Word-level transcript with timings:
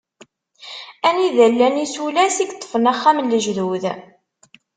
Anida 1.09 1.45
i 1.45 1.51
llan 1.53 1.77
yisulas 1.81 2.37
i 2.41 2.45
yeṭfen 2.49 2.89
axxam 2.91 3.17
n 3.21 3.29
lejdud. 3.31 3.83